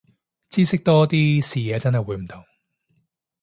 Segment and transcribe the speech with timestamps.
[0.49, 2.43] 知識多啲，視野真係會唔同